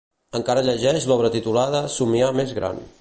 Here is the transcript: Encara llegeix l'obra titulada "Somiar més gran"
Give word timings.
Encara 0.37 0.63
llegeix 0.69 1.05
l'obra 1.11 1.31
titulada 1.35 1.83
"Somiar 1.97 2.33
més 2.41 2.57
gran" 2.61 2.83